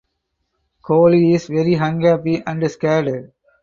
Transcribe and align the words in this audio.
Koly 0.81 1.35
is 1.35 1.45
very 1.45 1.75
unhappy 1.75 2.41
and 2.47 2.71
scared. 2.71 3.33